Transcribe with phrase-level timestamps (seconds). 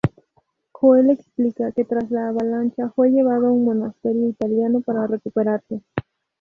[0.71, 5.83] Joel explica que tras la avalancha fue llevado a un monasterio italiano para recuperarse.